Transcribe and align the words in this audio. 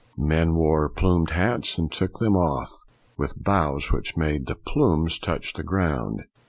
Men 0.17 0.55
wore 0.55 0.89
plumed 0.89 1.29
hats, 1.29 1.77
and 1.77 1.91
took 1.91 2.17
them 2.17 2.35
off 2.35 2.75
with 3.17 3.37
bows 3.43 3.91
which 3.91 4.17
made 4.17 4.47
the 4.47 4.55
plumes 4.55 5.19
touch 5.19 5.53
the 5.53 5.61
ground. 5.61 6.23